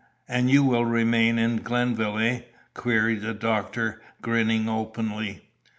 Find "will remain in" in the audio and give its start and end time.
0.63-1.57